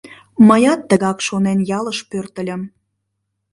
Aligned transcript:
Мыят 0.47 0.81
тыгак 0.89 1.17
шонен 1.27 1.59
ялыш 1.77 1.99
пӧртыльым. 2.09 2.61